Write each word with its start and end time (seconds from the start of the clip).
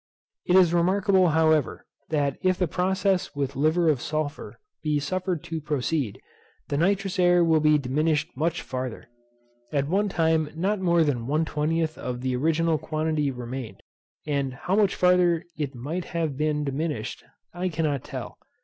It 0.47 0.55
is 0.55 0.73
remarkable, 0.73 1.27
however, 1.27 1.85
that 2.09 2.39
if 2.41 2.57
the 2.57 2.67
process 2.67 3.35
with 3.35 3.55
liver 3.55 3.87
of 3.87 4.01
sulphur 4.01 4.59
be 4.81 4.99
suffered 4.99 5.43
to 5.43 5.61
proceed, 5.61 6.19
the 6.69 6.77
nitrous 6.77 7.19
air 7.19 7.43
will 7.43 7.59
be 7.59 7.77
diminished 7.77 8.35
much 8.35 8.63
farther. 8.63 9.09
At 9.71 9.87
one 9.87 10.09
time 10.09 10.49
not 10.55 10.79
more 10.79 11.03
than 11.03 11.27
one 11.27 11.45
twentieth 11.45 11.99
of 11.99 12.21
the 12.21 12.35
original 12.35 12.79
quantity 12.79 13.29
remained, 13.29 13.83
and 14.25 14.55
how 14.55 14.75
much 14.75 14.95
farther 14.95 15.45
it 15.55 15.73
right 15.75 16.03
have 16.05 16.35
been 16.35 16.63
diminished, 16.63 17.23
I 17.53 17.69
cannot 17.69 18.03
tell. 18.03 18.39